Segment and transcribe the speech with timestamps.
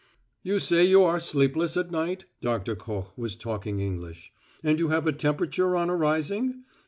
[0.41, 4.33] "You say you are sleepless at night?" Doctor Koch was talking English.
[4.63, 6.63] "And you have a temperature on arising?